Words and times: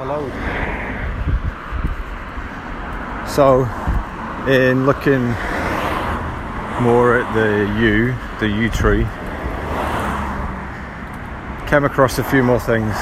Hello. 0.00 0.28
So, 3.26 3.64
in 4.48 4.86
looking 4.86 5.24
more 6.80 7.18
at 7.18 7.34
the 7.34 7.66
yew, 7.80 8.14
the 8.38 8.46
yew 8.46 8.70
tree, 8.70 9.04
came 11.68 11.82
across 11.82 12.16
a 12.20 12.22
few 12.22 12.44
more 12.44 12.60
things. 12.60 12.94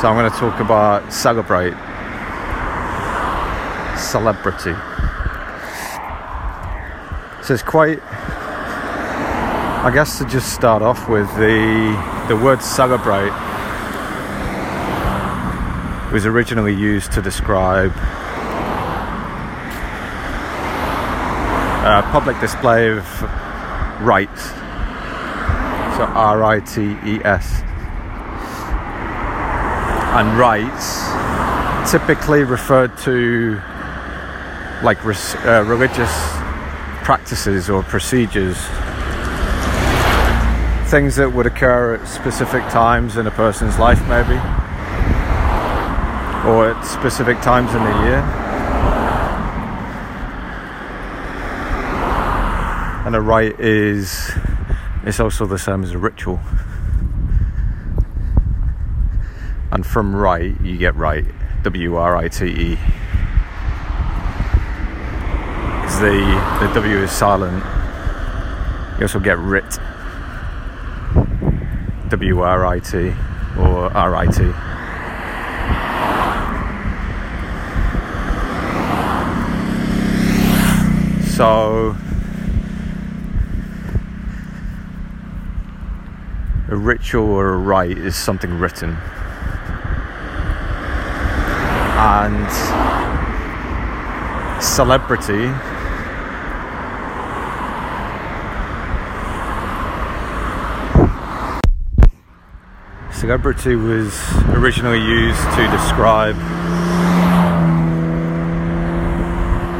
So 0.00 0.08
I'm 0.08 0.16
going 0.16 0.30
to 0.30 0.38
talk 0.38 0.60
about 0.60 1.12
celebrate, 1.12 1.74
celebrity. 3.98 4.72
So 7.42 7.52
it's 7.52 7.62
quite, 7.62 8.00
I 9.84 9.90
guess, 9.92 10.16
to 10.16 10.24
just 10.24 10.54
start 10.54 10.80
off 10.80 11.10
with 11.10 11.28
the 11.36 11.92
the 12.26 12.36
word 12.36 12.62
celebrate 12.62 13.30
was 16.10 16.24
originally 16.24 16.72
used 16.72 17.12
to 17.12 17.20
describe 17.20 17.92
a 21.84 22.02
public 22.12 22.40
display 22.40 22.88
of 22.88 23.04
rites. 24.00 24.44
So 25.98 26.04
R 26.14 26.42
I 26.42 26.60
T 26.60 26.96
E 27.04 27.20
S. 27.22 27.60
And 30.16 30.38
rites 30.38 31.10
typically 31.92 32.44
referred 32.44 32.96
to 33.00 33.60
like 34.82 35.04
res- 35.04 35.34
uh, 35.44 35.62
religious 35.66 36.10
practices 37.04 37.68
or 37.68 37.82
procedures. 37.82 38.56
Things 40.94 41.16
that 41.16 41.32
would 41.32 41.46
occur 41.46 41.96
at 41.96 42.06
specific 42.06 42.62
times 42.68 43.16
in 43.16 43.26
a 43.26 43.30
person's 43.32 43.80
life, 43.80 43.98
maybe, 44.02 44.36
or 46.48 46.70
at 46.70 46.80
specific 46.84 47.40
times 47.40 47.74
in 47.74 47.82
the 47.82 47.90
year. 48.04 48.20
And 53.04 53.16
a 53.16 53.20
rite 53.20 53.58
is 53.58 54.30
it's 55.02 55.18
also 55.18 55.46
the 55.46 55.58
same 55.58 55.82
as 55.82 55.90
a 55.90 55.98
ritual. 55.98 56.38
And 59.72 59.84
from 59.84 60.14
rite 60.14 60.60
you 60.60 60.78
get 60.78 60.94
write, 60.94 61.26
W 61.64 61.96
R 61.96 62.16
I 62.16 62.28
T 62.28 62.46
E. 62.46 62.78
The 65.98 66.40
the 66.60 66.72
W 66.72 66.98
is 66.98 67.10
silent. 67.10 67.64
You 68.98 69.02
also 69.06 69.18
get 69.18 69.38
writ. 69.38 69.80
W 72.14 72.42
R 72.42 72.64
I 72.64 72.78
T 72.78 73.12
or 73.58 73.92
R 73.92 74.14
I 74.14 74.26
T. 74.26 74.44
So 81.34 81.96
a 86.68 86.76
ritual 86.76 87.24
or 87.24 87.54
a 87.54 87.56
rite 87.56 87.98
is 87.98 88.14
something 88.14 88.60
written. 88.60 88.96
And 91.98 92.52
celebrity 94.62 95.50
celebrity 103.24 103.74
was 103.74 104.12
originally 104.48 105.00
used 105.00 105.40
to 105.56 105.66
describe 105.70 106.36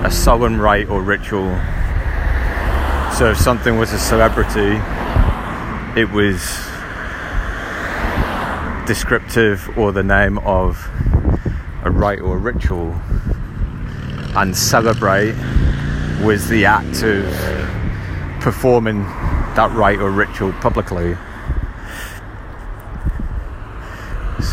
a 0.03 0.11
solemn 0.11 0.59
rite 0.59 0.89
or 0.89 1.03
ritual. 1.03 1.55
So 3.19 3.33
if 3.33 3.37
something 3.37 3.79
was 3.79 3.93
a 3.93 3.99
celebrity, 3.99 4.81
it 6.01 6.11
was 6.11 6.41
descriptive 8.87 9.77
or 9.77 9.93
the 9.93 10.03
name 10.03 10.39
of 10.39 10.79
a 11.83 11.91
rite 11.91 12.21
or 12.21 12.37
a 12.37 12.41
ritual. 12.41 12.99
And 14.37 14.57
celebrate 14.57 15.35
was 16.23 16.49
the 16.49 16.65
act 16.65 17.03
of 17.03 17.27
performing 18.41 19.03
that 19.55 19.71
rite 19.75 19.99
or 19.99 20.11
ritual 20.11 20.55
publicly. 20.63 21.15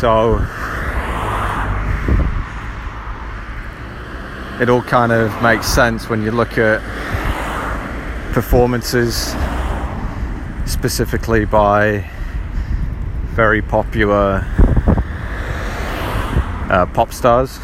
So 0.02 0.34
it 4.60 4.68
all 4.68 4.82
kind 4.82 5.12
of 5.12 5.40
makes 5.40 5.68
sense 5.68 6.08
when 6.08 6.24
you 6.24 6.32
look 6.32 6.58
at 6.58 6.80
performances 8.32 9.32
specifically 10.66 11.44
by 11.44 12.10
very 13.26 13.62
popular 13.62 14.44
uh, 16.68 16.86
pop 16.92 17.12
stars. 17.12 17.58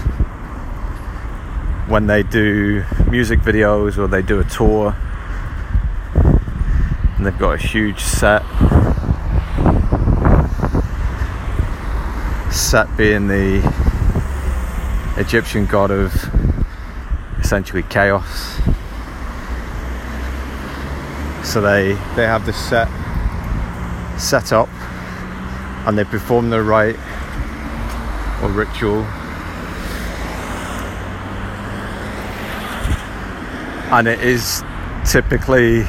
When 1.88 2.06
they 2.06 2.22
do 2.22 2.84
music 3.10 3.40
videos 3.40 3.98
or 3.98 4.06
they 4.06 4.22
do 4.22 4.38
a 4.38 4.44
tour 4.44 4.94
and 7.16 7.26
they've 7.26 7.36
got 7.36 7.54
a 7.54 7.58
huge 7.58 7.98
set 7.98 8.44
set 12.68 12.94
being 12.98 13.28
the 13.28 13.56
Egyptian 15.16 15.64
god 15.64 15.90
of 15.90 16.12
essentially 17.40 17.82
chaos. 17.84 18.60
So 21.42 21.62
they 21.62 21.94
they 22.14 22.26
have 22.26 22.44
this 22.44 22.58
set 22.58 22.88
set 24.20 24.52
up 24.52 24.68
and 25.86 25.96
they 25.96 26.04
perform 26.04 26.50
the 26.50 26.62
rite 26.62 26.98
or 28.42 28.50
ritual. 28.50 29.02
And 33.90 34.06
it 34.06 34.20
is 34.20 34.62
typically 35.06 35.84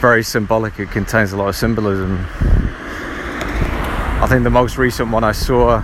very 0.00 0.24
symbolic. 0.24 0.80
It 0.80 0.90
contains 0.90 1.30
a 1.30 1.36
lot 1.36 1.46
of 1.46 1.54
symbolism 1.54 2.26
I 4.22 4.26
think 4.28 4.44
the 4.44 4.50
most 4.50 4.78
recent 4.78 5.10
one 5.10 5.24
I 5.24 5.32
saw 5.32 5.82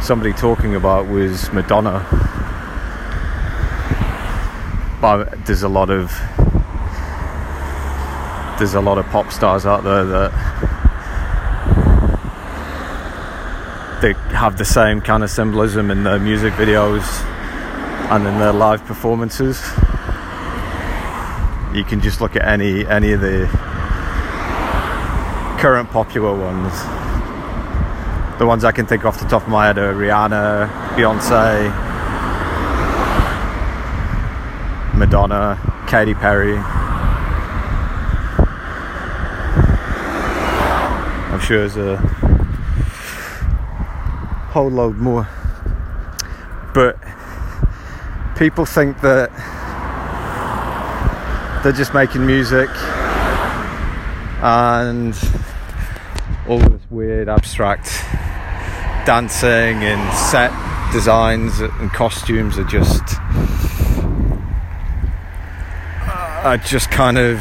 somebody 0.00 0.32
talking 0.32 0.74
about 0.74 1.06
was 1.06 1.52
Madonna 1.52 2.04
but 5.04 5.44
there's 5.44 5.62
a 5.62 5.68
lot 5.68 5.90
of 5.90 6.08
there's 8.58 8.72
a 8.72 8.80
lot 8.80 8.96
of 8.96 9.04
pop 9.08 9.30
stars 9.30 9.66
out 9.66 9.84
there 9.84 10.02
that 10.02 10.30
they 14.00 14.14
have 14.34 14.56
the 14.56 14.64
same 14.64 15.02
kind 15.02 15.22
of 15.22 15.28
symbolism 15.28 15.90
in 15.90 16.04
their 16.04 16.18
music 16.18 16.54
videos 16.54 17.04
and 18.10 18.26
in 18.26 18.38
their 18.38 18.54
live 18.54 18.82
performances. 18.86 19.60
You 21.74 21.84
can 21.84 22.00
just 22.00 22.22
look 22.22 22.34
at 22.34 22.48
any 22.48 22.86
any 22.86 23.12
of 23.12 23.20
the 23.20 23.46
current 25.60 25.90
popular 25.90 26.34
ones. 26.34 27.03
The 28.38 28.46
ones 28.46 28.64
I 28.64 28.72
can 28.72 28.84
think 28.84 29.04
off 29.04 29.20
the 29.20 29.28
top 29.28 29.42
of 29.42 29.48
my 29.48 29.66
head 29.66 29.78
are 29.78 29.94
Rihanna, 29.94 30.68
Beyonce, 30.96 31.70
Madonna, 34.98 35.56
Katy 35.88 36.14
Perry. 36.14 36.56
I'm 41.32 41.40
sure 41.40 41.58
there's 41.66 41.76
a 41.76 41.96
whole 44.50 44.68
load 44.68 44.96
more. 44.98 45.28
But 46.74 46.98
people 48.36 48.66
think 48.66 49.00
that 49.00 49.30
they're 51.62 51.72
just 51.72 51.94
making 51.94 52.26
music 52.26 52.68
and 54.42 55.16
all 56.48 56.58
this 56.58 56.82
weird 56.90 57.28
abstract 57.28 58.03
dancing 59.06 59.84
and 59.84 60.14
set 60.14 60.50
designs 60.92 61.60
and 61.60 61.90
costumes 61.92 62.58
are 62.58 62.64
just 62.64 63.02
are 66.44 66.58
just 66.58 66.90
kind 66.90 67.18
of 67.18 67.38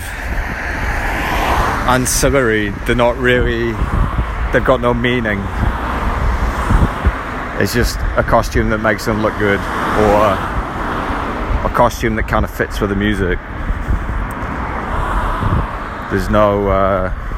ancillary. 1.88 2.69
They're 2.86 2.95
not 2.95 3.18
really, 3.18 3.74
they've 4.51 4.65
got 4.65 4.81
no 4.81 4.94
meaning. 4.94 5.39
It's 7.62 7.74
just 7.74 7.98
a 8.18 8.24
costume 8.24 8.69
that 8.69 8.80
makes 8.80 9.06
them 9.06 9.21
look 9.21 9.38
good 9.38 9.60
or 9.60 10.33
a 11.65 11.71
costume 11.75 12.15
that 12.15 12.27
kind 12.27 12.45
of 12.45 12.51
fits 12.51 12.80
with 12.80 12.89
the 12.89 12.95
music. 12.95 13.38
There's 16.10 16.30
no, 16.30 16.69
uh, 16.69 17.33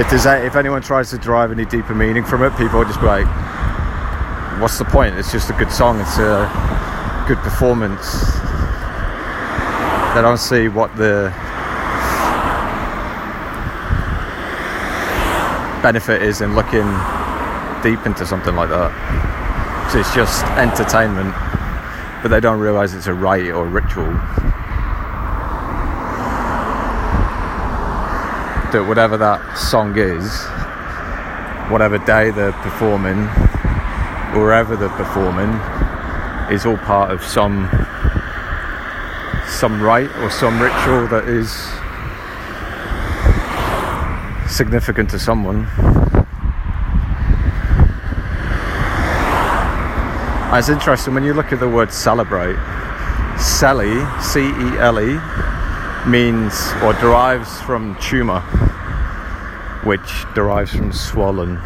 if 0.00 0.08
there's 0.08 0.24
a, 0.24 0.44
if 0.46 0.56
anyone 0.56 0.80
tries 0.80 1.10
to 1.10 1.18
derive 1.18 1.52
any 1.52 1.66
deeper 1.66 1.94
meaning 1.94 2.24
from 2.24 2.42
it, 2.42 2.56
people 2.56 2.78
will 2.78 2.86
just 2.86 3.02
like, 3.02 3.26
"What's 4.58 4.78
the 4.78 4.84
point? 4.86 5.16
It's 5.16 5.30
just 5.30 5.50
a 5.50 5.52
good 5.52 5.70
song. 5.70 6.00
It's 6.00 6.18
a 6.18 6.48
good 7.28 7.36
performance." 7.38 8.24
They 10.14 10.22
don't 10.22 10.38
see 10.38 10.68
what 10.68 10.96
the 10.96 11.30
benefit 15.82 16.22
is 16.22 16.40
in 16.40 16.54
looking 16.54 16.88
deep 17.82 18.04
into 18.06 18.26
something 18.26 18.56
like 18.56 18.70
that. 18.70 18.90
So 19.92 19.98
it's 20.00 20.14
just 20.14 20.44
entertainment, 20.56 21.34
but 22.22 22.28
they 22.28 22.40
don't 22.40 22.58
realize 22.58 22.94
it's 22.94 23.06
a 23.06 23.14
rite 23.14 23.50
or 23.50 23.66
a 23.66 23.68
ritual. 23.68 24.10
That 28.72 28.84
whatever 28.86 29.16
that 29.16 29.58
song 29.58 29.98
is, 29.98 30.46
whatever 31.72 31.98
day 31.98 32.30
they're 32.30 32.52
performing, 32.52 33.26
wherever 34.32 34.76
they're 34.76 34.88
performing, 34.90 35.50
is 36.54 36.64
all 36.66 36.76
part 36.76 37.10
of 37.10 37.20
some 37.24 37.68
some 39.48 39.82
rite 39.82 40.14
or 40.18 40.30
some 40.30 40.62
ritual 40.62 41.08
that 41.08 41.24
is 41.28 41.50
significant 44.48 45.10
to 45.10 45.18
someone. 45.18 45.66
It's 50.56 50.68
interesting 50.68 51.14
when 51.14 51.24
you 51.24 51.34
look 51.34 51.52
at 51.52 51.58
the 51.58 51.68
word 51.68 51.92
celebrate. 51.92 52.56
Celi, 53.36 54.04
C 54.20 54.40
E 54.40 54.78
L 54.78 55.00
E, 55.00 55.18
means 56.06 56.72
or 56.82 56.92
derives 56.94 57.60
from 57.62 57.96
tumor, 58.00 58.40
which 59.84 60.24
derives 60.34 60.72
from 60.72 60.92
swollen. 60.92 61.56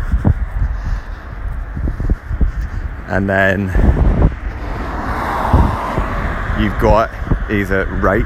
And 3.07 3.29
then 3.29 3.67
you've 6.61 6.79
got 6.81 7.11
either 7.51 7.87
rate 8.03 8.25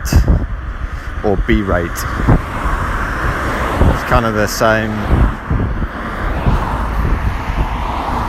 or 1.25 1.37
B 1.47 1.63
rate. 1.63 1.91
It's 3.91 4.05
kind 4.09 4.25
of 4.25 4.35
the 4.35 4.47
same 4.47 4.91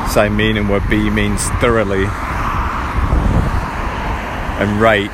same 0.10 0.36
meaning 0.36 0.68
where 0.68 0.82
B 0.90 1.10
means 1.10 1.48
thoroughly 1.62 2.06
and 4.60 4.82
rate 4.82 5.12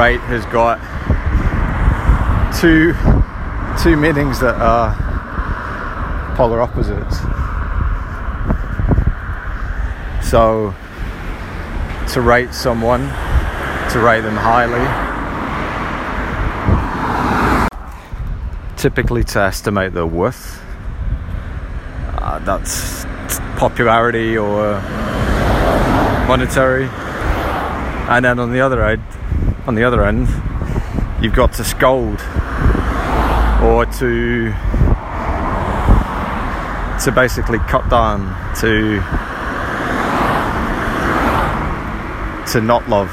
rate 0.00 0.20
has 0.20 0.46
got 0.46 0.78
two 2.58 2.94
two 3.82 3.96
meanings 3.96 4.40
that 4.40 4.54
are 4.56 4.94
polar 6.36 6.60
opposites 6.62 7.18
so 10.26 10.74
to 12.12 12.20
rate 12.20 12.54
someone 12.54 13.00
to 13.90 14.00
rate 14.00 14.22
them 14.22 14.36
highly 14.36 15.10
typically 18.80 19.22
to 19.22 19.38
estimate 19.38 19.92
their 19.92 20.06
worth. 20.06 20.62
Uh, 22.16 22.38
that's 22.38 23.04
popularity 23.58 24.38
or 24.38 24.80
monetary. 26.26 26.88
And 28.08 28.24
then 28.24 28.38
on 28.38 28.52
the 28.52 28.60
other 28.60 28.82
end, 28.82 29.02
on 29.70 29.76
the 29.76 29.84
other 29.84 30.04
end, 30.04 30.26
you've 31.22 31.32
got 31.32 31.52
to 31.52 31.62
scold 31.62 32.20
or 33.62 33.86
to 33.86 34.50
to 37.04 37.12
basically 37.14 37.60
cut 37.68 37.88
down 37.88 38.18
to 38.56 38.98
to 42.50 42.60
not 42.60 42.88
love 42.88 43.08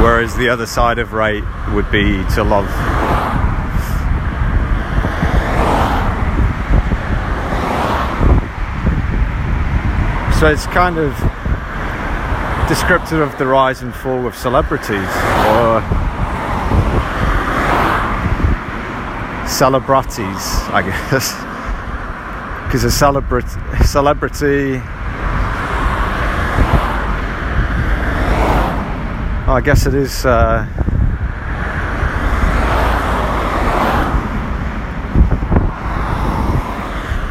Whereas 0.00 0.34
the 0.34 0.48
other 0.48 0.64
side 0.64 0.98
of 0.98 1.12
rate 1.12 1.44
would 1.74 1.90
be 1.90 2.24
to 2.34 2.42
love. 2.42 2.70
So 10.40 10.48
it's 10.48 10.66
kind 10.68 10.96
of 10.96 11.41
descriptive 12.72 13.20
of 13.20 13.36
the 13.36 13.44
rise 13.46 13.82
and 13.82 13.94
fall 13.94 14.26
of 14.26 14.34
celebrities 14.34 15.12
or 15.52 15.82
celebrities, 19.46 20.44
I 20.72 20.80
guess. 20.82 21.34
Because 22.64 22.84
a 22.84 22.90
celebrity 22.90 24.80
I 29.46 29.60
guess 29.62 29.84
it 29.84 29.92
is. 29.92 30.24
Uh, 30.24 30.64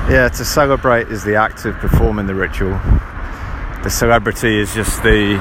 yeah, 0.07 0.29
to 0.29 0.45
celebrate 0.45 1.07
is 1.07 1.23
the 1.23 1.33
act 1.33 1.65
of 1.65 1.73
performing 1.77 2.27
the 2.27 2.35
ritual. 2.35 2.79
The 3.83 3.89
celebrity 3.89 4.59
is 4.59 4.75
just 4.75 5.01
the 5.01 5.37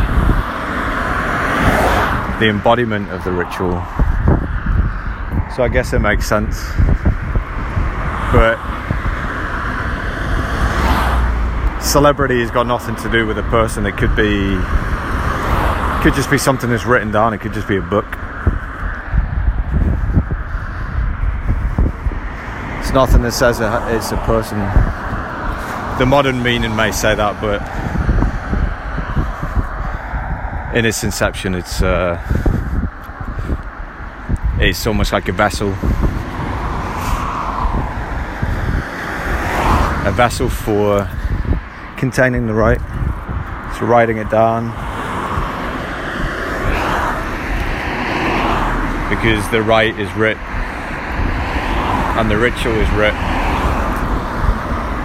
the 2.40 2.48
embodiment 2.48 3.10
of 3.10 3.22
the 3.22 3.32
ritual. 3.32 3.72
So 5.54 5.62
I 5.62 5.68
guess 5.70 5.92
it 5.92 5.98
makes 5.98 6.26
sense. 6.26 6.64
But 8.32 8.56
celebrity 11.82 12.40
has 12.40 12.50
got 12.50 12.66
nothing 12.66 12.96
to 12.96 13.10
do 13.10 13.26
with 13.26 13.36
a 13.36 13.42
person. 13.42 13.84
It 13.84 13.98
could 13.98 14.16
be 14.16 14.58
could 16.02 16.14
just 16.14 16.30
be 16.30 16.38
something 16.38 16.70
that's 16.70 16.86
written 16.86 17.12
down, 17.12 17.34
it 17.34 17.42
could 17.42 17.52
just 17.52 17.68
be 17.68 17.76
a 17.76 17.82
book. 17.82 18.06
It's 22.80 22.94
nothing 22.94 23.20
that 23.20 23.32
says 23.32 23.60
it's 23.60 24.12
a 24.12 24.16
person. 24.24 24.58
The 25.98 26.06
modern 26.06 26.42
meaning 26.42 26.74
may 26.74 26.90
say 26.90 27.14
that, 27.14 27.38
but 27.42 27.60
in 30.74 30.84
its 30.84 31.02
inception, 31.02 31.54
it's 31.54 31.82
uh, 31.82 32.16
it's 34.58 34.86
almost 34.86 35.12
like 35.12 35.28
a 35.28 35.32
vessel, 35.32 35.70
a 40.08 40.12
vessel 40.14 40.48
for 40.48 41.08
containing 41.96 42.46
the 42.46 42.54
right, 42.54 42.80
so 43.78 43.84
writing 43.86 44.18
it 44.18 44.30
down, 44.30 44.70
because 49.10 49.48
the 49.50 49.60
rite 49.60 49.98
is 49.98 50.12
writ 50.14 50.36
and 52.16 52.30
the 52.30 52.36
ritual 52.36 52.74
is 52.74 52.88
writ. 52.90 53.14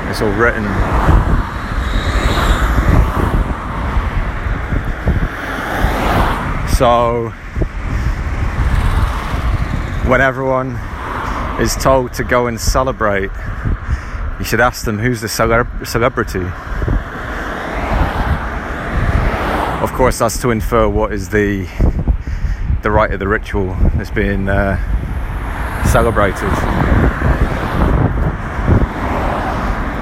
It's 0.09 0.21
all 0.21 0.29
written. 0.29 1.24
So 6.77 7.29
when 10.09 10.19
everyone 10.19 10.77
is 11.57 11.73
told 11.73 12.11
to 12.15 12.25
go 12.25 12.47
and 12.47 12.59
celebrate, 12.59 13.31
you 14.39 14.43
should 14.43 14.59
ask 14.59 14.83
them 14.83 14.99
who's 14.99 15.21
the 15.21 15.27
celeb- 15.27 15.87
celebrity. 15.87 16.43
Of 19.81 19.93
course, 19.93 20.19
that's 20.19 20.41
to 20.41 20.51
infer 20.51 20.89
what 20.89 21.13
is 21.13 21.29
the 21.29 21.65
the 22.83 22.91
rite 22.91 23.11
of 23.11 23.19
the 23.19 23.27
ritual 23.29 23.73
that's 23.95 24.11
being 24.11 24.49
uh, 24.49 24.75
celebrated. 25.85 26.51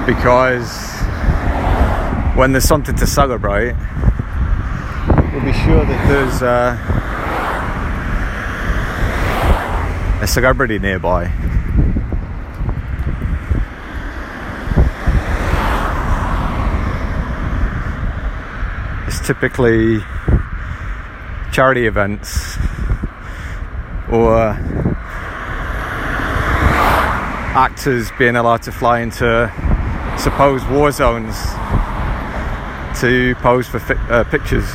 Because 0.06 0.90
when 2.36 2.50
there's 2.50 2.64
something 2.64 2.96
to 2.96 3.06
celebrate, 3.06 3.76
sure 5.74 5.84
that 5.86 6.08
there's 6.08 6.40
uh, 6.40 6.76
a 10.22 10.26
celebrity 10.26 10.78
nearby. 10.78 11.24
It's 19.08 19.26
typically 19.26 19.98
charity 21.52 21.88
events 21.88 22.56
or 24.12 24.56
actors 27.56 28.12
being 28.16 28.36
allowed 28.36 28.62
to 28.62 28.70
fly 28.70 29.00
into 29.00 29.52
supposed 30.18 30.68
war 30.70 30.92
zones 30.92 31.34
to 33.00 33.34
pose 33.40 33.66
for 33.66 33.80
fi- 33.80 33.94
uh, 34.08 34.22
pictures. 34.22 34.72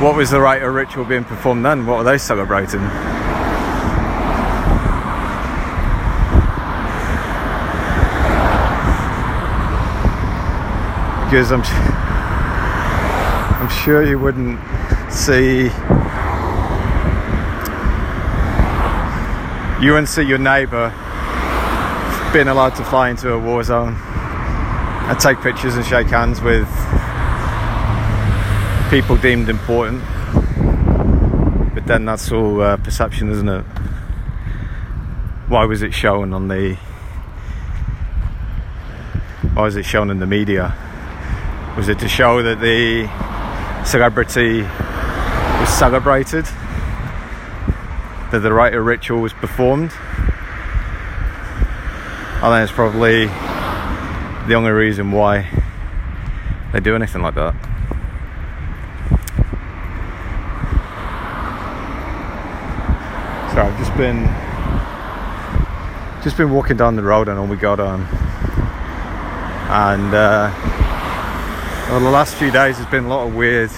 What 0.00 0.14
was 0.14 0.30
the 0.30 0.40
rite 0.40 0.62
or 0.62 0.72
ritual 0.72 1.06
being 1.06 1.24
performed 1.24 1.64
then? 1.64 1.86
What 1.86 1.98
were 1.98 2.04
they 2.04 2.18
celebrating? 2.18 2.80
Because 11.24 11.50
I'm, 11.50 11.62
I'm 13.62 13.70
sure 13.70 14.06
you 14.06 14.18
wouldn't 14.18 14.60
see, 15.10 15.64
you 19.82 19.92
wouldn't 19.92 20.08
see 20.10 20.22
your 20.22 20.38
neighbour 20.38 20.90
being 22.34 22.48
allowed 22.48 22.74
to 22.74 22.84
fly 22.84 23.08
into 23.08 23.32
a 23.32 23.38
war 23.38 23.64
zone 23.64 23.96
and 23.96 25.18
take 25.18 25.40
pictures 25.40 25.74
and 25.74 25.86
shake 25.86 26.08
hands 26.08 26.42
with 26.42 26.68
people 28.90 29.16
deemed 29.16 29.48
important. 29.48 30.02
But 31.74 31.86
then 31.86 32.04
that's 32.04 32.30
all 32.30 32.60
uh, 32.60 32.76
perception, 32.76 33.30
isn't 33.30 33.48
it? 33.48 33.62
Why 35.48 35.64
was 35.64 35.82
it 35.82 35.92
shown 35.92 36.32
on 36.32 36.48
the? 36.48 36.74
Why 39.54 39.62
was 39.62 39.76
it 39.76 39.84
shown 39.84 40.10
in 40.10 40.18
the 40.18 40.26
media? 40.26 40.74
Was 41.76 41.88
it 41.88 41.98
to 42.00 42.08
show 42.08 42.42
that 42.42 42.60
the 42.60 43.06
celebrity 43.84 44.62
was 44.62 45.68
celebrated? 45.68 46.44
That 48.30 48.40
the 48.40 48.52
rite 48.52 48.74
or 48.74 48.82
ritual 48.82 49.20
was 49.20 49.32
performed? 49.32 49.92
I 52.42 52.50
think 52.50 52.68
it's 52.68 52.72
probably 52.72 53.26
the 54.46 54.54
only 54.54 54.70
reason 54.70 55.10
why 55.10 55.48
they 56.72 56.80
do 56.80 56.94
anything 56.94 57.22
like 57.22 57.34
that. 57.34 57.54
So 63.56 63.62
I've 63.62 63.78
just 63.78 63.96
been 63.96 64.24
just 66.22 66.36
been 66.36 66.50
walking 66.50 66.76
down 66.76 66.94
the 66.94 67.02
road 67.02 67.26
and 67.26 67.38
all 67.38 67.46
we 67.46 67.56
got 67.56 67.80
on, 67.80 68.02
and 69.70 70.12
uh, 70.12 70.52
well, 71.88 72.00
the 72.00 72.10
last 72.10 72.34
few 72.34 72.50
days 72.50 72.76
has 72.76 72.84
been 72.88 73.06
a 73.06 73.08
lot 73.08 73.26
of 73.26 73.34
weird, 73.34 73.70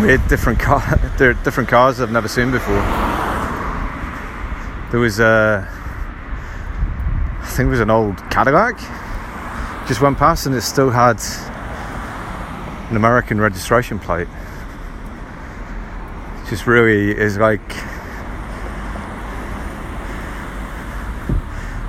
weird 0.00 0.24
different 0.28 0.60
car, 0.60 1.00
different 1.18 1.68
cars 1.68 2.00
I've 2.00 2.12
never 2.12 2.28
seen 2.28 2.52
before. 2.52 2.80
There 4.92 5.00
was 5.00 5.18
a, 5.18 5.68
I 7.40 7.46
think 7.56 7.66
it 7.66 7.70
was 7.70 7.80
an 7.80 7.90
old 7.90 8.18
Cadillac, 8.30 8.78
just 9.88 10.00
went 10.00 10.16
past 10.16 10.46
and 10.46 10.54
it 10.54 10.60
still 10.60 10.90
had 10.90 11.20
an 12.90 12.96
American 12.96 13.40
registration 13.40 13.98
plate 13.98 14.28
just 16.54 16.68
really 16.68 17.10
is 17.10 17.36
like 17.36 17.68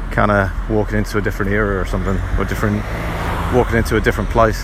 kind 0.09 0.31
of 0.31 0.49
walking 0.71 0.97
into 0.97 1.19
a 1.19 1.21
different 1.21 1.51
era 1.51 1.79
or 1.79 1.85
something, 1.85 2.17
or 2.39 2.45
different 2.45 2.83
walking 3.53 3.77
into 3.77 3.95
a 3.95 4.01
different 4.01 4.27
place. 4.31 4.63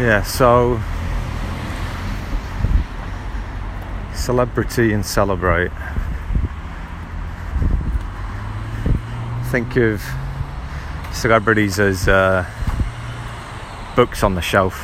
Yeah, 0.00 0.24
so 0.24 0.82
celebrity 4.12 4.92
and 4.92 5.06
celebrate. 5.06 5.70
Think 9.52 9.76
of 9.76 10.02
celebrities 11.22 11.78
as 11.78 12.08
uh, 12.08 12.44
books 13.94 14.24
on 14.24 14.34
the 14.34 14.42
shelf. 14.42 14.74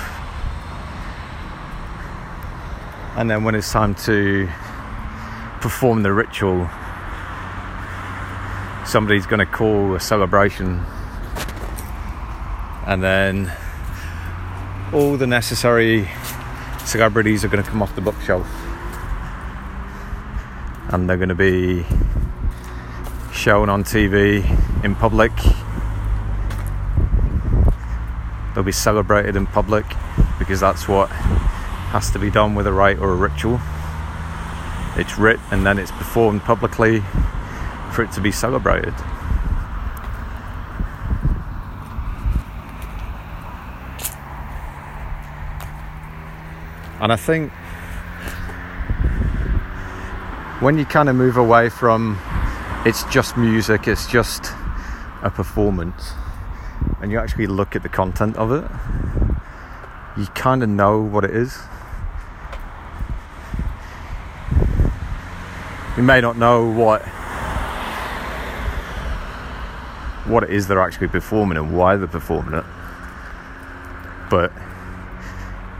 And 3.16 3.28
then 3.28 3.42
when 3.42 3.56
it's 3.56 3.72
time 3.72 3.96
to 4.06 4.46
perform 5.60 6.04
the 6.04 6.12
ritual, 6.12 6.70
somebody's 8.86 9.26
going 9.26 9.40
to 9.40 9.46
call 9.46 9.96
a 9.96 10.00
celebration. 10.00 10.80
And 12.86 13.02
then 13.02 13.52
all 14.92 15.16
the 15.16 15.26
necessary 15.26 16.08
celebrities 16.84 17.44
are 17.44 17.48
going 17.48 17.64
to 17.64 17.68
come 17.68 17.82
off 17.82 17.96
the 17.96 18.00
bookshelf. 18.00 18.46
And 20.90 21.10
they're 21.10 21.16
going 21.16 21.30
to 21.30 21.34
be 21.34 21.84
shown 23.32 23.68
on 23.68 23.82
TV 23.82 24.44
in 24.84 24.94
public 24.94 25.32
be 28.68 28.72
celebrated 28.72 29.34
in 29.34 29.46
public 29.46 29.86
because 30.38 30.60
that's 30.60 30.86
what 30.86 31.08
has 31.08 32.10
to 32.10 32.18
be 32.18 32.30
done 32.30 32.54
with 32.54 32.66
a 32.66 32.72
rite 32.72 32.98
or 32.98 33.12
a 33.12 33.14
ritual. 33.14 33.58
It's 34.94 35.18
writ 35.18 35.40
and 35.50 35.64
then 35.64 35.78
it's 35.78 35.90
performed 35.90 36.42
publicly 36.42 37.00
for 37.94 38.02
it 38.02 38.12
to 38.12 38.20
be 38.20 38.30
celebrated. 38.30 38.92
And 47.00 47.10
I 47.10 47.16
think 47.16 47.50
when 50.60 50.76
you 50.76 50.84
kind 50.84 51.08
of 51.08 51.16
move 51.16 51.38
away 51.38 51.70
from 51.70 52.18
it's 52.84 53.02
just 53.04 53.38
music, 53.38 53.88
it's 53.88 54.06
just 54.06 54.52
a 55.22 55.30
performance 55.30 56.12
and 57.00 57.10
you 57.10 57.18
actually 57.18 57.46
look 57.46 57.76
at 57.76 57.82
the 57.82 57.88
content 57.88 58.36
of 58.36 58.50
it, 58.52 58.64
you 60.18 60.26
kind 60.34 60.62
of 60.62 60.68
know 60.68 61.00
what 61.00 61.24
it 61.24 61.30
is. 61.30 61.58
You 65.96 66.02
may 66.02 66.20
not 66.20 66.36
know 66.36 66.70
what 66.70 67.02
what 70.26 70.44
it 70.44 70.50
is 70.50 70.68
they're 70.68 70.80
actually 70.80 71.08
performing 71.08 71.56
and 71.56 71.76
why 71.76 71.96
they're 71.96 72.06
performing 72.06 72.54
it, 72.54 72.64
but 74.30 74.52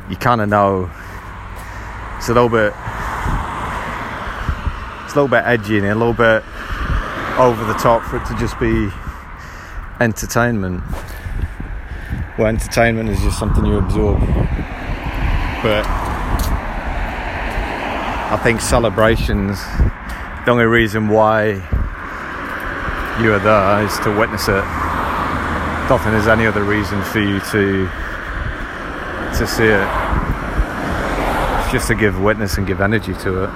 you 0.09 0.17
kind 0.17 0.41
of 0.41 0.49
know 0.49 0.91
it's 2.17 2.29
a 2.29 2.35
little 2.35 2.49
bit 2.49 2.73
it's 5.05 5.15
a 5.15 5.23
little 5.23 5.29
bit 5.29 5.45
edgy 5.45 5.79
and 5.79 5.87
a 5.87 5.95
little 5.95 6.15
bit 6.15 6.43
over 7.39 7.65
the 7.65 7.75
top 7.75 8.03
for 8.03 8.17
it 8.17 8.27
to 8.27 8.37
just 8.39 8.59
be 8.59 8.91
entertainment. 10.01 10.83
Well, 12.39 12.47
entertainment 12.47 13.09
is 13.09 13.21
just 13.21 13.37
something 13.37 13.67
you 13.67 13.79
absorb. 13.79 14.21
But 14.21 15.85
I 18.31 18.39
think 18.45 18.61
celebrations, 18.61 19.59
the 20.45 20.53
only 20.53 20.67
reason 20.67 21.09
why 21.09 21.55
you 23.21 23.33
are 23.33 23.41
there 23.41 23.83
is 23.85 23.99
to 24.05 24.17
witness 24.17 24.47
it. 24.47 24.63
I 24.63 25.87
don't 25.89 25.99
think 25.99 26.13
there's 26.13 26.29
any 26.29 26.47
other 26.47 26.63
reason 26.63 27.03
for 27.03 27.19
you 27.19 27.41
to 27.41 27.91
to 29.39 29.45
see 29.45 29.65
it. 29.65 29.89
It's 31.59 31.73
just 31.73 31.89
to 31.89 31.97
give 31.97 32.21
witness 32.21 32.57
and 32.57 32.69
give 32.69 32.81
energy 32.81 33.15
to 33.15 33.45
it. 33.45 33.51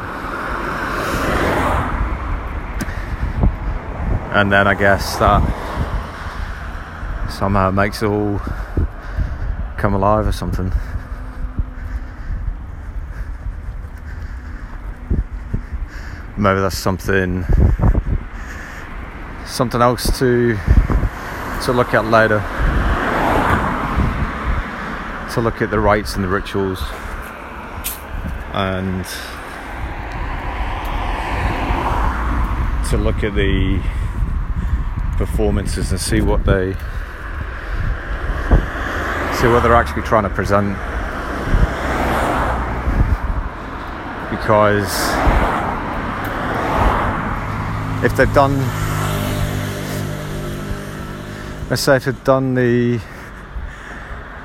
And 4.34 4.50
then 4.50 4.66
I 4.66 4.74
guess 4.74 5.18
that 5.18 5.40
somehow 7.30 7.70
makes 7.70 8.02
it 8.02 8.06
all 8.06 8.40
alive 9.94 10.26
or 10.26 10.32
something. 10.32 10.72
Maybe 16.36 16.60
that's 16.60 16.78
something 16.78 17.44
something 19.46 19.82
else 19.82 20.18
to 20.18 20.56
to 21.64 21.72
look 21.72 21.94
at 21.94 22.06
later. 22.06 22.40
To 25.34 25.40
look 25.40 25.62
at 25.62 25.70
the 25.70 25.78
rites 25.78 26.14
and 26.14 26.24
the 26.24 26.28
rituals 26.28 26.82
and 28.52 29.04
to 32.90 32.98
look 32.98 33.24
at 33.24 33.34
the 33.34 33.80
performances 35.16 35.90
and 35.90 36.00
see 36.00 36.20
what 36.20 36.44
they 36.44 36.74
what 39.50 39.62
they're 39.62 39.74
actually 39.74 40.02
trying 40.02 40.22
to 40.22 40.30
present 40.30 40.76
because 44.30 44.92
if 48.04 48.16
they've 48.16 48.32
done 48.34 48.56
let's 51.68 51.82
say 51.82 51.96
if 51.96 52.04
they've 52.04 52.24
done 52.24 52.54
the 52.54 53.00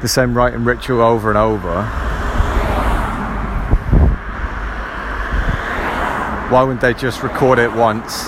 the 0.02 0.08
same 0.08 0.38
and 0.38 0.66
ritual 0.66 1.02
over 1.02 1.30
and 1.30 1.38
over 1.38 1.84
why 6.50 6.64
wouldn't 6.64 6.82
they 6.82 6.94
just 6.94 7.22
record 7.24 7.60
it 7.60 7.72
once 7.72 8.26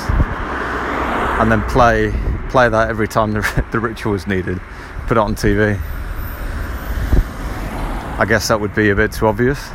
and 1.39 1.51
then 1.51 1.61
play 1.63 2.13
play 2.49 2.67
that 2.67 2.89
every 2.89 3.07
time 3.07 3.31
the, 3.31 3.65
the 3.71 3.79
ritual 3.79 4.13
is 4.13 4.27
needed. 4.27 4.59
Put 5.07 5.17
it 5.17 5.21
on 5.21 5.35
TV. 5.35 5.79
I 8.19 8.25
guess 8.25 8.49
that 8.49 8.59
would 8.59 8.75
be 8.75 8.89
a 8.89 8.95
bit 8.95 9.13
too 9.13 9.27
obvious. 9.27 9.69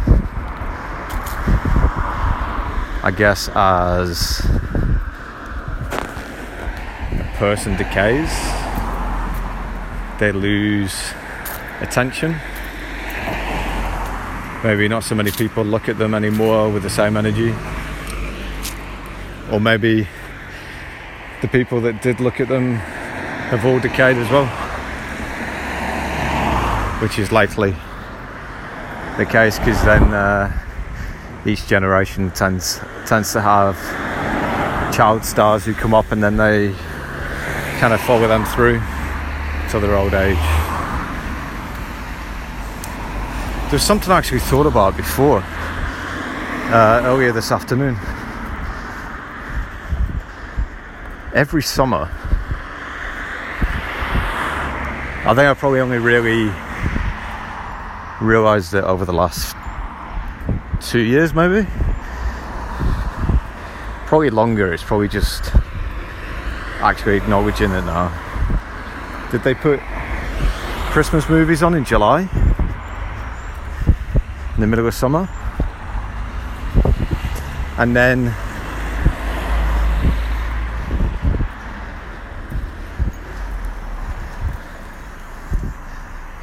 I 3.03 3.11
guess 3.17 3.49
as 3.55 4.41
a 7.11 7.35
person 7.39 7.75
decays, 7.77 8.29
they 10.21 10.31
lose 10.31 10.95
attention. 11.81 12.37
Maybe 14.63 14.89
not 14.89 15.05
so 15.05 15.15
many 15.15 15.31
people 15.31 15.65
look 15.65 15.89
at 15.89 15.97
them 15.97 16.13
anymore 16.13 16.69
with 16.69 16.83
the 16.83 16.91
same 16.91 17.17
energy. 17.17 17.55
Or 19.51 19.59
maybe 19.59 20.07
the 21.41 21.49
people 21.49 21.81
that 21.81 22.03
did 22.03 22.21
look 22.21 22.43
at 22.43 22.49
them 22.49 22.75
have 22.75 23.65
all 23.65 23.81
decayed 23.81 24.19
as 24.19 24.31
well. 24.31 24.49
Which 27.01 27.19
is 27.19 27.33
likely 27.33 27.75
the 29.17 29.25
case 29.25 29.59
because 29.61 29.81
then 29.85 30.03
uh, 30.13 30.51
each 31.47 31.67
generation 31.69 32.31
tends 32.33 32.81
tends 33.07 33.33
to 33.33 33.41
have 33.41 33.77
child 34.93 35.25
stars 35.25 35.65
who 35.65 35.73
come 35.73 35.95
up 35.95 36.11
and 36.11 36.23
then 36.23 36.37
they 36.37 36.75
kind 37.79 37.93
of 37.93 38.01
follow 38.01 38.27
them 38.27 38.45
through 38.45 38.81
to 39.71 39.79
their 39.79 39.97
old 39.97 40.15
age. 40.15 40.37
There's 43.71 43.83
something 43.83 44.11
I 44.11 44.19
actually 44.19 44.41
thought 44.41 44.67
about 44.67 44.97
before 44.97 45.43
uh, 45.45 47.03
earlier 47.05 47.31
this 47.31 47.53
afternoon. 47.53 47.97
Every 51.35 51.63
summer, 51.63 52.09
I 55.27 55.35
think 55.35 55.39
I 55.39 55.55
probably 55.55 55.81
only 55.81 55.99
really 55.99 56.51
realised 58.25 58.75
it 58.75 58.85
over 58.85 59.05
the 59.05 59.13
last 59.13 59.55
two 60.81 61.01
years, 61.01 61.35
maybe. 61.35 61.69
Probably 64.07 64.31
longer. 64.31 64.73
It's 64.73 64.83
probably 64.83 65.09
just 65.09 65.53
actually 66.81 67.17
acknowledging 67.17 67.71
it 67.71 67.83
now. 67.83 68.13
Did 69.31 69.43
they 69.43 69.55
put 69.55 69.81
Christmas 70.91 71.29
movies 71.29 71.63
on 71.63 71.75
in 71.75 71.85
July? 71.85 72.29
In 74.55 74.61
the 74.61 74.67
middle 74.67 74.87
of 74.87 74.95
summer? 74.95 75.29
And 77.77 77.97
then 77.97 78.33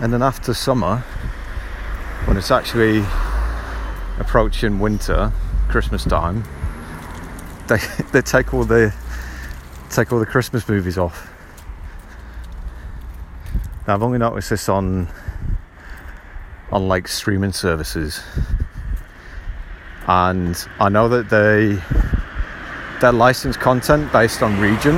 and 0.02 0.12
then 0.12 0.22
after 0.22 0.54
summer 0.54 1.04
when 2.26 2.38
it's 2.38 2.52
actually 2.52 3.04
approaching 4.20 4.80
winter 4.80 5.32
christmas 5.70 6.04
time 6.04 6.44
they 7.68 7.78
they 8.12 8.22
take 8.22 8.54
all 8.54 8.64
the 8.64 8.94
take 9.90 10.12
all 10.14 10.20
the 10.20 10.26
Christmas 10.26 10.68
movies 10.68 10.98
off. 10.98 11.30
Now, 13.88 13.96
I've 13.96 14.04
only 14.04 14.20
noticed 14.20 14.50
this 14.50 14.70
on 14.70 15.08
on 16.72 16.88
like 16.88 17.08
streaming 17.08 17.52
services, 17.52 18.22
and 20.08 20.56
I 20.80 20.90
know 20.90 21.10
that 21.10 21.30
they 21.30 21.82
they 23.02 23.12
license 23.12 23.58
content 23.58 24.12
based 24.12 24.42
on 24.42 24.60
region. 24.60 24.96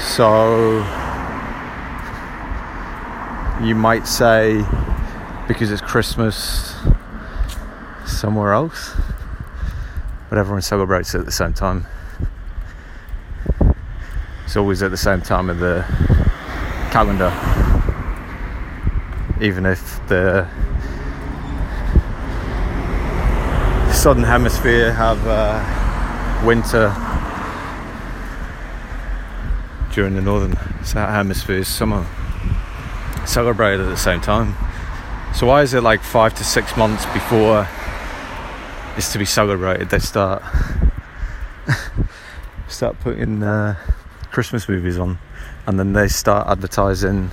So 0.00 0.82
you 3.62 3.74
might 3.74 4.06
say 4.06 4.64
because 5.46 5.70
it's 5.70 5.82
Christmas 5.82 6.74
somewhere 8.04 8.52
else 8.52 8.94
but 10.32 10.38
everyone 10.38 10.62
celebrates 10.62 11.14
it 11.14 11.18
at 11.18 11.26
the 11.26 11.30
same 11.30 11.52
time. 11.52 11.86
It's 14.46 14.56
always 14.56 14.82
at 14.82 14.90
the 14.90 14.96
same 14.96 15.20
time 15.20 15.50
of 15.50 15.58
the 15.58 15.84
calendar, 16.90 17.30
even 19.42 19.66
if 19.66 20.00
the 20.08 20.48
southern 23.92 24.24
hemisphere 24.24 24.90
have 24.94 25.18
uh, 25.26 26.46
winter 26.46 26.88
during 29.92 30.14
the 30.14 30.22
northern 30.22 30.52
hemisphere 30.52 31.62
summer 31.62 32.06
celebrated 33.26 33.80
at 33.80 33.88
the 33.88 33.96
same 33.96 34.20
time. 34.20 34.54
So 35.34 35.46
why 35.46 35.62
is 35.62 35.74
it 35.74 35.82
like 35.82 36.02
five 36.02 36.34
to 36.34 36.44
six 36.44 36.76
months 36.76 37.06
before 37.06 37.66
it's 38.96 39.12
to 39.12 39.18
be 39.18 39.24
celebrated. 39.24 39.88
They 39.88 39.98
start 39.98 40.42
start 42.68 42.98
putting 43.00 43.42
uh, 43.42 43.76
Christmas 44.30 44.68
movies 44.68 44.98
on, 44.98 45.18
and 45.66 45.78
then 45.78 45.92
they 45.92 46.08
start 46.08 46.46
advertising 46.48 47.30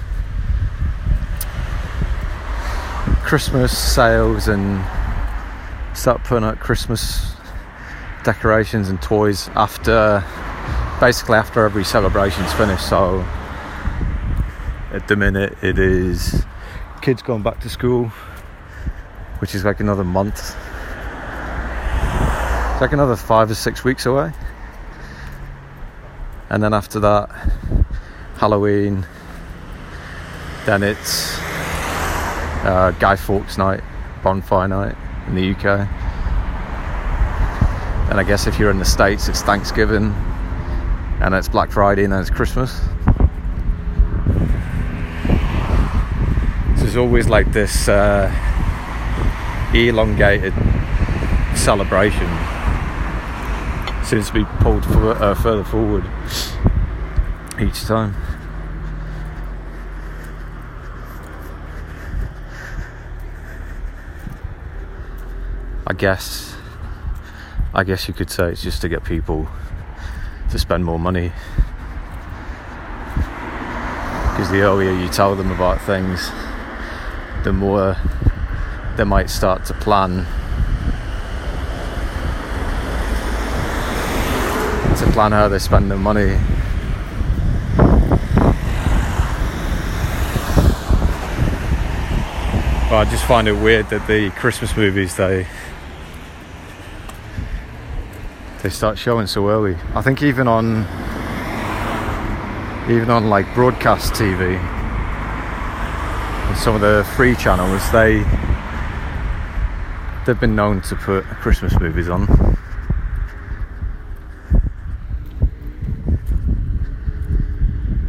Christmas 3.24 3.78
sales 3.78 4.48
and 4.48 4.84
start 5.96 6.24
putting 6.24 6.46
out 6.46 6.60
Christmas 6.60 7.36
decorations 8.24 8.90
and 8.90 9.02
toys 9.02 9.50
after 9.50 10.24
basically 11.00 11.38
after 11.38 11.66
every 11.66 11.84
celebration's 11.84 12.52
finished. 12.54 12.88
So 12.88 13.26
at 14.92 15.08
the 15.08 15.16
minute 15.16 15.56
it 15.62 15.80
is 15.80 16.46
kids 17.02 17.22
going 17.22 17.44
back 17.44 17.60
to 17.62 17.70
school, 17.70 18.06
which 19.40 19.56
is 19.56 19.64
like 19.66 19.80
another 19.80 20.04
month 20.04 20.56
it's 22.80 22.82
like 22.82 22.94
another 22.94 23.18
five 23.18 23.52
or 23.52 23.56
six 23.56 23.84
weeks 23.84 24.06
away. 24.06 24.32
And 26.50 26.64
then 26.64 26.74
after 26.74 26.98
that, 27.02 27.30
Halloween. 28.38 29.06
Then 30.66 30.84
it's 30.84 31.38
uh, 32.64 32.96
Guy 32.98 33.18
Fawkes 33.18 33.58
night, 33.58 33.84
bonfire 34.24 34.70
night 34.70 34.96
in 35.28 35.36
the 35.36 35.52
UK. 35.52 35.66
And 38.10 38.18
I 38.18 38.24
guess 38.26 38.48
if 38.48 38.58
you're 38.58 38.72
in 38.72 38.80
the 38.80 38.86
States, 38.86 39.28
it's 39.28 39.42
Thanksgiving, 39.42 40.14
and 41.20 41.36
it's 41.36 41.50
Black 41.50 41.72
Friday, 41.72 42.06
and 42.06 42.14
then 42.14 42.22
it's 42.22 42.30
Christmas. 42.30 42.80
There's 46.90 46.98
always 46.98 47.30
like 47.30 47.52
this 47.52 47.88
uh, 47.88 48.26
elongated 49.76 50.56
celebration 51.56 52.28
seems 54.04 54.26
to 54.26 54.34
be 54.34 54.44
pulled 54.60 54.84
for, 54.86 55.12
uh, 55.12 55.36
further 55.36 55.64
forward 55.64 56.04
each 57.62 57.84
time. 57.84 58.16
I 65.86 65.94
guess 65.94 66.56
I 67.72 67.84
guess 67.84 68.08
you 68.08 68.16
could 68.16 68.32
say 68.32 68.50
it's 68.50 68.64
just 68.64 68.82
to 68.82 68.90
get 68.90 69.04
people 69.04 69.48
to 70.50 70.58
spend 70.58 70.86
more 70.86 70.98
money. 70.98 71.32
Because 74.32 74.50
the 74.50 74.62
earlier 74.62 74.92
you 74.92 75.08
tell 75.10 75.36
them 75.36 75.52
about 75.52 75.80
things, 75.82 76.32
the 77.44 77.54
more 77.54 77.96
they 78.98 79.04
might 79.04 79.30
start 79.30 79.64
to 79.66 79.74
plan 79.76 80.26
to 84.98 85.10
plan 85.14 85.32
how 85.32 85.48
they 85.48 85.60
spend 85.60 85.90
their 85.90 85.98
money. 85.98 86.38
But 92.90 92.96
I 92.96 93.08
just 93.10 93.24
find 93.24 93.48
it 93.48 93.54
weird 93.54 93.90
that 93.90 94.06
the 94.08 94.32
Christmas 94.32 94.76
movies 94.76 95.16
they 95.16 95.48
they 98.62 98.70
start 98.70 98.98
showing 98.98 99.28
so 99.28 99.48
early. 99.48 99.78
I 99.96 100.02
think 100.02 100.22
even 100.22 100.50
on 100.50 100.82
even 102.92 103.10
on 103.10 103.30
like 103.30 103.54
broadcast 103.54 104.14
TV 104.14 104.79
some 106.60 106.76
of 106.76 106.82
the 106.82 107.10
free 107.16 107.36
channels 107.36 107.90
they 107.94 108.18
they've 110.26 110.42
been 110.42 110.58
known 110.58 110.82
to 110.82 110.94
put 110.94 111.24
Christmas 111.24 111.80
movies 111.80 112.10
on. 112.10 112.28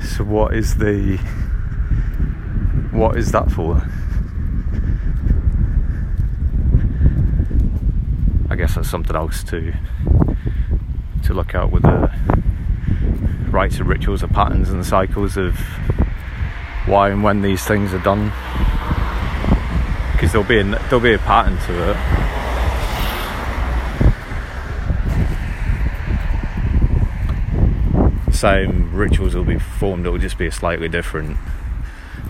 So 0.03 0.25
what 0.25 0.53
is 0.55 0.75
the 0.75 1.17
what 2.91 3.17
is 3.17 3.31
that 3.31 3.53
for? 3.53 3.77
I 8.51 8.57
guess 8.57 8.75
that's 8.75 8.91
something 8.91 9.15
else 9.15 9.45
to 9.45 9.73
to 11.23 11.35
look 11.35 11.55
out 11.55 11.71
with 11.71 11.85
the 11.85 12.13
rites 13.49 13.79
and 13.79 13.89
rituals, 13.89 14.23
the 14.23 14.29
patterns 14.29 14.71
and 14.71 14.81
the 14.81 14.85
cycles 14.85 15.37
of 15.37 15.57
why 16.91 17.11
and 17.11 17.23
when 17.23 17.41
these 17.41 17.65
things 17.65 17.95
are 17.95 18.01
done. 18.01 18.33
Because 20.13 20.33
there'll 20.33 20.47
be 20.47 20.59
a, 20.59 20.65
there'll 20.65 21.01
be 21.01 21.15
a 21.15 21.19
pattern 21.19 21.57
to 21.67 21.91
it. 21.91 21.97
Same 28.35 28.93
rituals 28.95 29.35
will 29.35 29.45
be 29.45 29.59
formed. 29.59 30.05
It'll 30.05 30.19
just 30.19 30.37
be 30.37 30.47
a 30.47 30.53
slightly 30.53 30.89
different, 30.89 31.37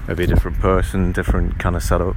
maybe 0.06 0.24
a 0.24 0.26
different 0.26 0.58
person, 0.58 1.12
different 1.12 1.58
kind 1.58 1.74
of 1.74 1.82
setup, 1.82 2.16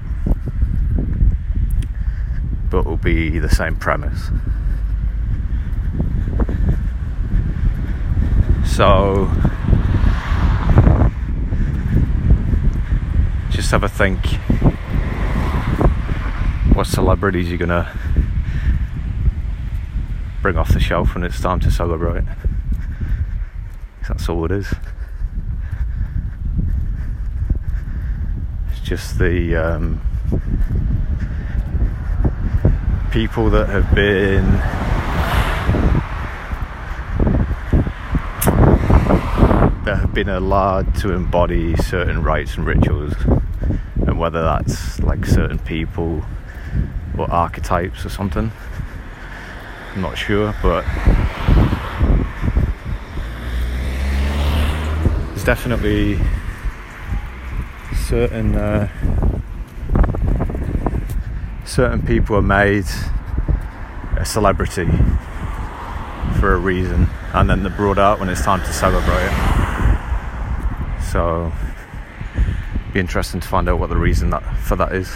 but 2.69 2.79
it'll 2.79 2.97
be 2.97 3.39
the 3.39 3.49
same 3.49 3.77
premise. 3.77 4.29
So 8.65 9.29
just 13.53 13.69
have 13.69 13.83
a 13.83 13.89
think 13.89 14.19
what 16.75 16.87
celebrities 16.87 17.49
you're 17.49 17.57
gonna 17.57 17.87
bring 20.41 20.57
off 20.57 20.73
the 20.73 20.79
shelf 20.79 21.13
when 21.13 21.23
it's 21.23 21.39
time 21.39 21.59
to 21.59 21.69
celebrate. 21.69 22.23
That's 24.07 24.27
all 24.27 24.43
it 24.45 24.51
is. 24.51 24.73
It's 28.71 28.81
just 28.81 29.19
the 29.19 29.55
um, 29.55 30.01
people 33.11 33.51
that 33.51 33.69
have 33.69 33.93
been 33.93 34.45
that 39.85 39.97
have 39.99 40.13
been 40.13 40.29
allowed 40.29 40.95
to 40.95 41.13
embody 41.13 41.75
certain 41.75 42.23
rites 42.23 42.57
and 42.57 42.65
rituals, 42.65 43.13
whether 44.23 44.41
that's 44.41 45.01
like 45.01 45.25
certain 45.25 45.59
people 45.59 46.23
or 47.17 47.29
archetypes 47.29 48.05
or 48.05 48.09
something. 48.09 48.53
I'm 49.93 50.01
not 50.01 50.17
sure, 50.17 50.55
but 50.63 50.85
there's 55.27 55.43
definitely 55.43 56.21
certain 58.07 58.55
uh, 58.55 58.87
certain 61.65 62.01
people 62.01 62.37
are 62.37 62.41
made 62.41 62.85
a 64.15 64.23
celebrity 64.23 64.87
for 66.39 66.53
a 66.53 66.57
reason, 66.57 67.09
and 67.33 67.49
then 67.49 67.63
they're 67.63 67.75
brought 67.75 67.97
out 67.97 68.21
when 68.21 68.29
it's 68.29 68.41
time 68.41 68.61
to 68.61 68.71
celebrate. 68.71 69.33
So, 71.11 71.51
be 72.93 72.99
interesting 72.99 73.39
to 73.41 73.47
find 73.47 73.67
out 73.67 73.79
what 73.79 73.89
the 73.89 73.97
reason 73.97 74.29
that 74.29 74.43
for 74.57 74.75
that 74.75 74.93
is. 74.93 75.11